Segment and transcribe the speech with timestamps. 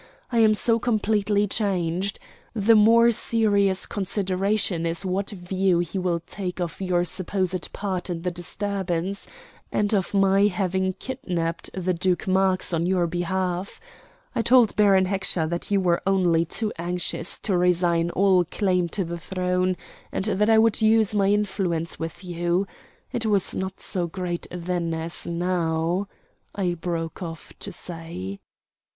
[0.31, 2.17] I am so completely changed.
[2.55, 8.23] The more serious consideration is what view he will take of your supposed part in
[8.23, 9.27] the disturbance,
[9.71, 13.79] and of my having kidnapped the Duke Marx on your behalf.
[14.33, 19.05] I told Baron Heckscher that you were only too anxious to resign all claim to
[19.05, 19.77] the throne,
[20.11, 22.65] and that I would use my influence with you
[23.11, 26.07] it was not so great then as now,"
[26.55, 28.39] I broke off to say.